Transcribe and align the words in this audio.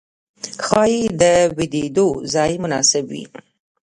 ښايې 0.65 1.03
د 1.21 1.23
ويدېدو 1.55 2.07
ځای 2.33 2.51
مناسب 2.63 3.05
وي. 3.13 3.25